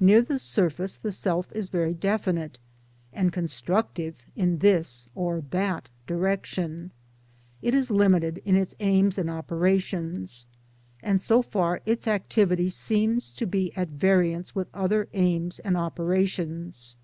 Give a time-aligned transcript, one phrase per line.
[0.00, 2.58] Near the surface the self is very definite
[3.12, 6.90] and constructive in this or that direction;
[7.62, 10.48] it is limited in its aims and operations,
[11.00, 16.26] and so far its activity seems to be at variance with o.ther aims and opera
[16.26, 16.96] tions.